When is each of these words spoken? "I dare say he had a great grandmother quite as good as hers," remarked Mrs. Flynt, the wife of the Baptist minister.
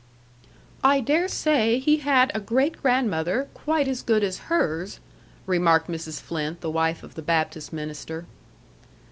"I 0.83 0.99
dare 0.99 1.27
say 1.27 1.77
he 1.77 1.97
had 1.97 2.31
a 2.33 2.39
great 2.39 2.81
grandmother 2.81 3.49
quite 3.53 3.87
as 3.87 4.01
good 4.01 4.23
as 4.23 4.39
hers," 4.49 4.99
remarked 5.45 5.89
Mrs. 5.89 6.19
Flynt, 6.19 6.61
the 6.61 6.71
wife 6.71 7.03
of 7.03 7.13
the 7.13 7.21
Baptist 7.21 7.71
minister. 7.71 8.25